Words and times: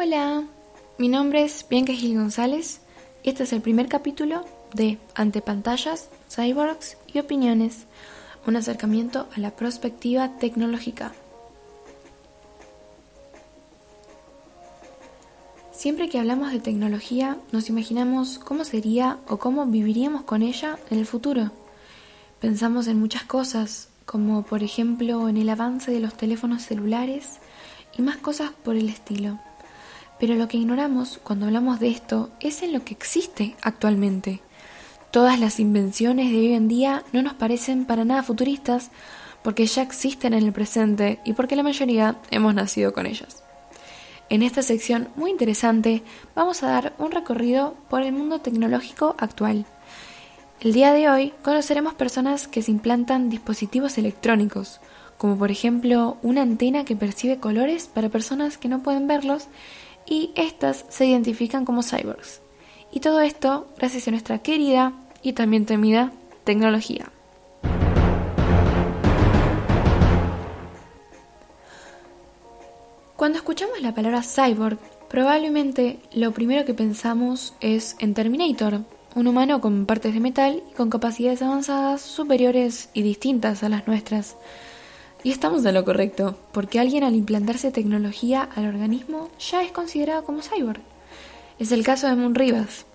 Hola, 0.00 0.44
mi 0.96 1.08
nombre 1.08 1.42
es 1.42 1.66
Bianca 1.68 1.92
Gil 1.92 2.16
González 2.16 2.82
y 3.24 3.30
este 3.30 3.42
es 3.42 3.52
el 3.52 3.60
primer 3.60 3.88
capítulo 3.88 4.44
de 4.72 5.00
Ante 5.16 5.42
pantallas, 5.42 6.08
cyborgs 6.30 6.96
y 7.12 7.18
opiniones, 7.18 7.86
un 8.46 8.54
acercamiento 8.54 9.26
a 9.34 9.40
la 9.40 9.56
perspectiva 9.56 10.38
tecnológica. 10.38 11.14
Siempre 15.72 16.08
que 16.08 16.20
hablamos 16.20 16.52
de 16.52 16.60
tecnología, 16.60 17.36
nos 17.50 17.68
imaginamos 17.68 18.38
cómo 18.38 18.64
sería 18.64 19.18
o 19.26 19.38
cómo 19.38 19.66
viviríamos 19.66 20.22
con 20.22 20.42
ella 20.42 20.78
en 20.90 20.98
el 21.00 21.06
futuro. 21.06 21.50
Pensamos 22.40 22.86
en 22.86 23.00
muchas 23.00 23.24
cosas, 23.24 23.88
como 24.06 24.44
por 24.44 24.62
ejemplo 24.62 25.28
en 25.28 25.38
el 25.38 25.48
avance 25.48 25.90
de 25.90 25.98
los 25.98 26.16
teléfonos 26.16 26.62
celulares 26.62 27.40
y 27.96 28.02
más 28.02 28.18
cosas 28.18 28.52
por 28.62 28.76
el 28.76 28.88
estilo. 28.88 29.40
Pero 30.18 30.34
lo 30.34 30.48
que 30.48 30.56
ignoramos 30.56 31.20
cuando 31.22 31.46
hablamos 31.46 31.78
de 31.80 31.88
esto 31.88 32.30
es 32.40 32.62
en 32.62 32.72
lo 32.72 32.84
que 32.84 32.94
existe 32.94 33.56
actualmente. 33.62 34.40
Todas 35.10 35.38
las 35.38 35.60
invenciones 35.60 36.30
de 36.30 36.38
hoy 36.38 36.52
en 36.52 36.68
día 36.68 37.04
no 37.12 37.22
nos 37.22 37.34
parecen 37.34 37.86
para 37.86 38.04
nada 38.04 38.22
futuristas 38.22 38.90
porque 39.42 39.66
ya 39.66 39.82
existen 39.82 40.34
en 40.34 40.44
el 40.44 40.52
presente 40.52 41.20
y 41.24 41.32
porque 41.32 41.56
la 41.56 41.62
mayoría 41.62 42.16
hemos 42.30 42.54
nacido 42.54 42.92
con 42.92 43.06
ellas. 43.06 43.42
En 44.28 44.42
esta 44.42 44.62
sección 44.62 45.08
muy 45.16 45.30
interesante 45.30 46.02
vamos 46.34 46.62
a 46.62 46.68
dar 46.68 46.92
un 46.98 47.12
recorrido 47.12 47.74
por 47.88 48.02
el 48.02 48.12
mundo 48.12 48.40
tecnológico 48.40 49.14
actual. 49.18 49.64
El 50.60 50.72
día 50.72 50.92
de 50.92 51.08
hoy 51.08 51.32
conoceremos 51.42 51.94
personas 51.94 52.48
que 52.48 52.62
se 52.62 52.72
implantan 52.72 53.30
dispositivos 53.30 53.96
electrónicos, 53.96 54.80
como 55.16 55.38
por 55.38 55.50
ejemplo 55.50 56.18
una 56.22 56.42
antena 56.42 56.84
que 56.84 56.96
percibe 56.96 57.38
colores 57.38 57.86
para 57.86 58.08
personas 58.08 58.58
que 58.58 58.68
no 58.68 58.82
pueden 58.82 59.06
verlos 59.06 59.46
y 60.08 60.30
estas 60.34 60.84
se 60.88 61.06
identifican 61.06 61.64
como 61.64 61.82
cyborgs. 61.82 62.40
Y 62.90 63.00
todo 63.00 63.20
esto 63.20 63.68
gracias 63.76 64.08
a 64.08 64.10
nuestra 64.10 64.38
querida 64.38 64.92
y 65.22 65.34
también 65.34 65.66
temida 65.66 66.12
tecnología. 66.44 67.10
Cuando 73.16 73.38
escuchamos 73.38 73.80
la 73.82 73.94
palabra 73.94 74.22
cyborg, 74.22 74.78
probablemente 75.08 75.98
lo 76.12 76.32
primero 76.32 76.64
que 76.64 76.72
pensamos 76.72 77.52
es 77.60 77.96
en 77.98 78.14
Terminator, 78.14 78.82
un 79.16 79.26
humano 79.26 79.60
con 79.60 79.86
partes 79.86 80.14
de 80.14 80.20
metal 80.20 80.62
y 80.70 80.74
con 80.74 80.88
capacidades 80.88 81.42
avanzadas 81.42 82.00
superiores 82.00 82.90
y 82.94 83.02
distintas 83.02 83.64
a 83.64 83.68
las 83.68 83.88
nuestras. 83.88 84.36
Y 85.24 85.32
estamos 85.32 85.64
en 85.64 85.74
lo 85.74 85.84
correcto, 85.84 86.36
porque 86.52 86.78
alguien 86.78 87.02
al 87.02 87.14
implantarse 87.14 87.72
tecnología 87.72 88.48
al 88.54 88.66
organismo 88.66 89.28
ya 89.38 89.62
es 89.62 89.72
considerado 89.72 90.24
como 90.24 90.42
cyborg. 90.42 90.80
Es 91.58 91.72
el 91.72 91.84
caso 91.84 92.06
de 92.06 92.14
Moon 92.14 92.34
Rivas. 92.34 92.86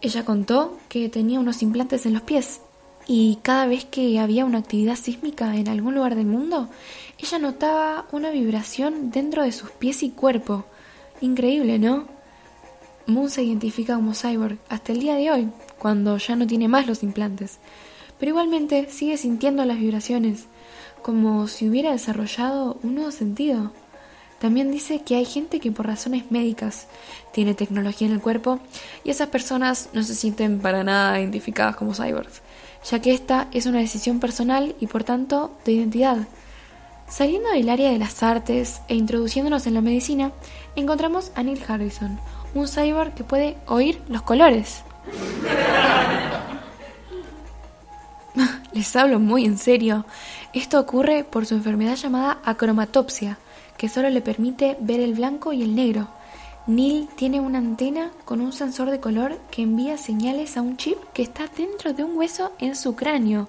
Ella 0.00 0.24
contó 0.24 0.76
que 0.88 1.08
tenía 1.08 1.38
unos 1.38 1.62
implantes 1.62 2.04
en 2.04 2.14
los 2.14 2.22
pies 2.22 2.60
y 3.06 3.38
cada 3.42 3.66
vez 3.66 3.84
que 3.84 4.18
había 4.18 4.44
una 4.44 4.58
actividad 4.58 4.96
sísmica 4.96 5.54
en 5.56 5.68
algún 5.68 5.94
lugar 5.94 6.14
del 6.14 6.26
mundo, 6.26 6.68
ella 7.18 7.38
notaba 7.38 8.06
una 8.12 8.30
vibración 8.30 9.10
dentro 9.10 9.42
de 9.42 9.52
sus 9.52 9.70
pies 9.70 10.02
y 10.02 10.10
cuerpo. 10.10 10.64
Increíble, 11.20 11.78
¿no? 11.78 12.06
Moon 13.06 13.30
se 13.30 13.42
identifica 13.42 13.96
como 13.96 14.14
cyborg 14.14 14.58
hasta 14.68 14.92
el 14.92 15.00
día 15.00 15.14
de 15.14 15.30
hoy, 15.30 15.48
cuando 15.78 16.16
ya 16.16 16.34
no 16.36 16.46
tiene 16.46 16.68
más 16.68 16.86
los 16.86 17.02
implantes, 17.02 17.58
pero 18.18 18.30
igualmente 18.30 18.88
sigue 18.90 19.18
sintiendo 19.18 19.64
las 19.66 19.78
vibraciones, 19.78 20.46
como 21.04 21.48
si 21.48 21.68
hubiera 21.68 21.92
desarrollado 21.92 22.78
un 22.82 22.94
nuevo 22.94 23.10
sentido. 23.10 23.72
También 24.40 24.70
dice 24.70 25.02
que 25.02 25.16
hay 25.16 25.26
gente 25.26 25.60
que 25.60 25.70
por 25.70 25.86
razones 25.86 26.30
médicas 26.30 26.86
tiene 27.32 27.52
tecnología 27.52 28.08
en 28.08 28.14
el 28.14 28.22
cuerpo 28.22 28.58
y 29.04 29.10
esas 29.10 29.28
personas 29.28 29.90
no 29.92 30.02
se 30.02 30.14
sienten 30.14 30.60
para 30.60 30.82
nada 30.82 31.20
identificadas 31.20 31.76
como 31.76 31.94
cyborgs, 31.94 32.40
ya 32.90 33.00
que 33.00 33.12
esta 33.12 33.48
es 33.52 33.66
una 33.66 33.80
decisión 33.80 34.18
personal 34.18 34.74
y 34.80 34.86
por 34.86 35.04
tanto 35.04 35.52
de 35.66 35.72
identidad. 35.72 36.26
Saliendo 37.06 37.50
del 37.50 37.68
área 37.68 37.90
de 37.90 37.98
las 37.98 38.22
artes 38.22 38.80
e 38.88 38.94
introduciéndonos 38.94 39.66
en 39.66 39.74
la 39.74 39.82
medicina, 39.82 40.32
encontramos 40.74 41.32
a 41.34 41.42
Neil 41.42 41.62
Harrison, 41.68 42.18
un 42.54 42.66
cyborg 42.66 43.12
que 43.12 43.24
puede 43.24 43.58
oír 43.66 44.00
los 44.08 44.22
colores. 44.22 44.84
Les 48.74 48.96
hablo 48.96 49.20
muy 49.20 49.44
en 49.44 49.56
serio. 49.56 50.04
Esto 50.52 50.80
ocurre 50.80 51.22
por 51.22 51.46
su 51.46 51.54
enfermedad 51.54 51.94
llamada 51.94 52.40
acromatopsia, 52.44 53.38
que 53.76 53.88
solo 53.88 54.10
le 54.10 54.20
permite 54.20 54.76
ver 54.80 54.98
el 54.98 55.14
blanco 55.14 55.52
y 55.52 55.62
el 55.62 55.76
negro. 55.76 56.08
Neil 56.66 57.08
tiene 57.14 57.38
una 57.38 57.58
antena 57.58 58.10
con 58.24 58.40
un 58.40 58.52
sensor 58.52 58.90
de 58.90 58.98
color 58.98 59.38
que 59.52 59.62
envía 59.62 59.96
señales 59.96 60.56
a 60.56 60.62
un 60.62 60.76
chip 60.76 60.98
que 61.12 61.22
está 61.22 61.46
dentro 61.56 61.92
de 61.92 62.02
un 62.02 62.16
hueso 62.16 62.50
en 62.58 62.74
su 62.74 62.96
cráneo 62.96 63.48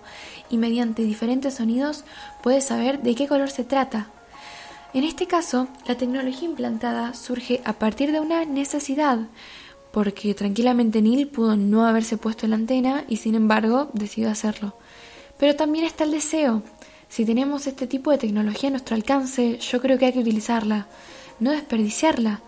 y 0.52 0.58
mediante 0.58 1.02
diferentes 1.02 1.56
sonidos 1.56 2.04
puede 2.44 2.62
saber 2.62 3.02
de 3.02 3.16
qué 3.16 3.28
color 3.28 3.50
se 3.50 3.64
trata. 3.64 4.10
En 4.94 5.04
este 5.04 5.26
caso, 5.26 5.68
la 5.88 5.98
tecnología 5.98 6.48
implantada 6.48 7.16
surge 7.16 7.62
a 7.66 7.74
partir 7.74 8.12
de 8.12 8.20
una 8.20 8.46
necesidad, 8.46 9.22
porque 9.92 10.36
tranquilamente 10.36 11.02
Neil 11.02 11.30
pudo 11.30 11.58
no 11.58 11.88
haberse 11.88 12.18
puesto 12.18 12.46
la 12.48 12.58
antena 12.58 13.06
y 13.08 13.18
sin 13.18 13.34
embargo 13.34 13.90
decidió 13.94 14.30
hacerlo. 14.30 14.76
Pero 15.38 15.56
también 15.56 15.86
está 15.86 16.04
el 16.04 16.12
deseo. 16.12 16.64
Si 17.10 17.26
tenemos 17.26 17.68
este 17.68 17.88
tipo 17.88 18.12
de 18.12 18.18
tecnología 18.18 18.70
a 18.70 18.72
nuestro 18.72 18.96
alcance, 18.96 19.58
yo 19.60 19.82
creo 19.82 19.98
que 19.98 20.06
hay 20.06 20.14
que 20.14 20.20
utilizarla, 20.20 20.88
no 21.40 21.52
desperdiciarla, 21.52 22.42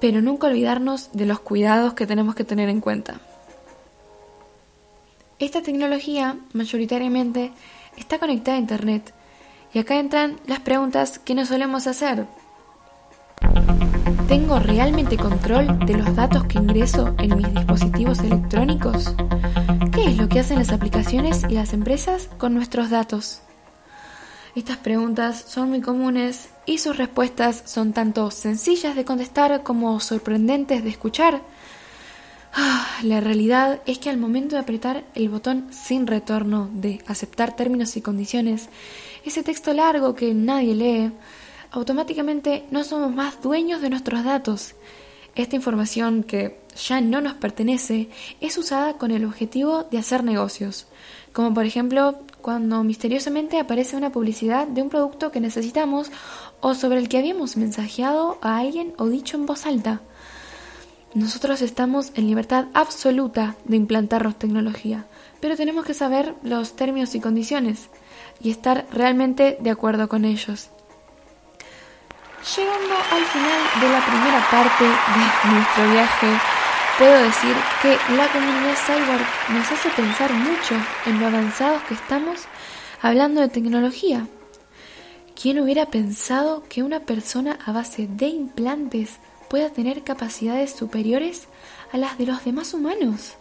pero 0.00 0.20
nunca 0.20 0.48
olvidarnos 0.48 1.10
de 1.12 1.26
los 1.26 1.40
cuidados 1.40 1.94
que 1.94 2.06
tenemos 2.06 2.34
que 2.34 2.44
tener 2.44 2.68
en 2.68 2.80
cuenta. 2.80 3.20
Esta 5.38 5.62
tecnología, 5.62 6.36
mayoritariamente, 6.52 7.52
está 7.96 8.18
conectada 8.18 8.56
a 8.56 8.60
Internet, 8.60 9.12
y 9.74 9.78
acá 9.78 9.98
entran 9.98 10.38
las 10.46 10.60
preguntas 10.60 11.18
que 11.18 11.34
nos 11.34 11.48
solemos 11.48 11.86
hacer. 11.86 12.26
¿Tengo 14.32 14.58
realmente 14.58 15.18
control 15.18 15.78
de 15.80 15.92
los 15.92 16.16
datos 16.16 16.44
que 16.44 16.56
ingreso 16.56 17.14
en 17.18 17.36
mis 17.36 17.52
dispositivos 17.52 18.18
electrónicos? 18.20 19.14
¿Qué 19.92 20.06
es 20.06 20.16
lo 20.16 20.26
que 20.26 20.40
hacen 20.40 20.58
las 20.58 20.72
aplicaciones 20.72 21.42
y 21.50 21.52
las 21.52 21.74
empresas 21.74 22.30
con 22.38 22.54
nuestros 22.54 22.88
datos? 22.88 23.42
Estas 24.56 24.78
preguntas 24.78 25.44
son 25.46 25.68
muy 25.68 25.82
comunes 25.82 26.48
y 26.64 26.78
sus 26.78 26.96
respuestas 26.96 27.62
son 27.66 27.92
tanto 27.92 28.30
sencillas 28.30 28.96
de 28.96 29.04
contestar 29.04 29.62
como 29.62 30.00
sorprendentes 30.00 30.82
de 30.82 30.88
escuchar. 30.88 31.42
Ah, 32.54 32.88
la 33.02 33.20
realidad 33.20 33.82
es 33.84 33.98
que 33.98 34.08
al 34.08 34.16
momento 34.16 34.56
de 34.56 34.62
apretar 34.62 35.04
el 35.14 35.28
botón 35.28 35.66
sin 35.70 36.06
retorno 36.06 36.70
de 36.72 37.02
aceptar 37.06 37.54
términos 37.54 37.98
y 37.98 38.00
condiciones, 38.00 38.70
ese 39.26 39.42
texto 39.42 39.74
largo 39.74 40.14
que 40.14 40.32
nadie 40.32 40.74
lee, 40.74 41.12
automáticamente 41.72 42.64
no 42.70 42.84
somos 42.84 43.12
más 43.12 43.42
dueños 43.42 43.80
de 43.80 43.90
nuestros 43.90 44.22
datos. 44.24 44.74
Esta 45.34 45.56
información 45.56 46.22
que 46.22 46.60
ya 46.76 47.00
no 47.00 47.22
nos 47.22 47.34
pertenece 47.34 48.10
es 48.40 48.58
usada 48.58 48.98
con 48.98 49.10
el 49.10 49.24
objetivo 49.24 49.84
de 49.84 49.98
hacer 49.98 50.22
negocios, 50.22 50.86
como 51.32 51.54
por 51.54 51.64
ejemplo 51.64 52.20
cuando 52.42 52.84
misteriosamente 52.84 53.58
aparece 53.58 53.96
una 53.96 54.12
publicidad 54.12 54.66
de 54.66 54.82
un 54.82 54.90
producto 54.90 55.30
que 55.30 55.40
necesitamos 55.40 56.10
o 56.60 56.74
sobre 56.74 56.98
el 56.98 57.08
que 57.08 57.18
habíamos 57.18 57.56
mensajeado 57.56 58.38
a 58.42 58.58
alguien 58.58 58.92
o 58.98 59.08
dicho 59.08 59.38
en 59.38 59.46
voz 59.46 59.64
alta. 59.64 60.02
Nosotros 61.14 61.62
estamos 61.62 62.10
en 62.14 62.26
libertad 62.26 62.66
absoluta 62.74 63.56
de 63.64 63.76
implantarnos 63.76 64.38
tecnología, 64.38 65.06
pero 65.40 65.56
tenemos 65.56 65.84
que 65.84 65.94
saber 65.94 66.34
los 66.42 66.74
términos 66.74 67.14
y 67.14 67.20
condiciones 67.20 67.88
y 68.42 68.50
estar 68.50 68.86
realmente 68.90 69.56
de 69.60 69.70
acuerdo 69.70 70.08
con 70.08 70.24
ellos. 70.24 70.70
Llegando 72.42 72.94
al 73.12 73.24
final 73.26 73.60
de 73.80 73.88
la 73.88 74.04
primera 74.04 74.50
parte 74.50 74.82
de 74.84 75.52
nuestro 75.52 75.92
viaje, 75.92 76.26
puedo 76.98 77.22
decir 77.22 77.54
que 77.80 77.96
la 78.16 78.26
comunidad 78.32 78.74
cyborg 78.84 79.26
nos 79.50 79.70
hace 79.70 79.88
pensar 79.90 80.32
mucho 80.32 80.74
en 81.06 81.20
lo 81.20 81.28
avanzados 81.28 81.82
que 81.84 81.94
estamos 81.94 82.40
hablando 83.00 83.40
de 83.40 83.48
tecnología. 83.48 84.26
¿Quién 85.40 85.60
hubiera 85.60 85.86
pensado 85.86 86.64
que 86.68 86.82
una 86.82 86.98
persona 87.00 87.60
a 87.64 87.70
base 87.70 88.08
de 88.08 88.26
implantes 88.26 89.18
pueda 89.48 89.70
tener 89.70 90.02
capacidades 90.02 90.72
superiores 90.72 91.46
a 91.92 91.96
las 91.96 92.18
de 92.18 92.26
los 92.26 92.44
demás 92.44 92.74
humanos? 92.74 93.36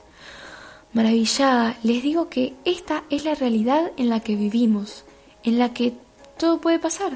Maravillada, 0.93 1.75
les 1.81 2.03
digo 2.03 2.29
que 2.29 2.53
esta 2.65 3.03
es 3.09 3.25
la 3.25 3.33
realidad 3.33 3.93
en 3.97 4.09
la 4.09 4.19
que 4.19 4.35
vivimos, 4.35 5.05
en 5.41 5.57
la 5.57 5.73
que 5.73 5.95
todo 6.37 6.61
puede 6.61 6.77
pasar 6.77 7.13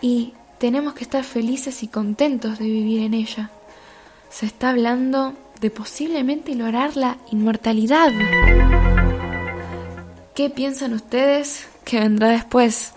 y 0.00 0.34
tenemos 0.58 0.94
que 0.94 1.04
estar 1.04 1.24
felices 1.24 1.82
y 1.82 1.88
contentos 1.88 2.58
de 2.58 2.64
vivir 2.66 3.02
en 3.02 3.14
ella. 3.14 3.50
Se 4.30 4.46
está 4.46 4.70
hablando 4.70 5.34
de 5.60 5.70
posiblemente 5.70 6.54
lograr 6.54 6.96
la 6.96 7.18
inmortalidad. 7.30 8.10
¿Qué 10.34 10.50
piensan 10.50 10.92
ustedes 10.92 11.68
que 11.84 12.00
vendrá 12.00 12.28
después? 12.28 12.94